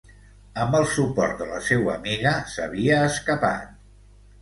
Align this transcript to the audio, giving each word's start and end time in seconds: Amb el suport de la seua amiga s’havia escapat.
Amb 0.63 0.77
el 0.77 0.87
suport 0.93 1.37
de 1.43 1.47
la 1.51 1.61
seua 1.69 1.93
amiga 1.99 2.35
s’havia 2.57 3.01
escapat. 3.15 3.73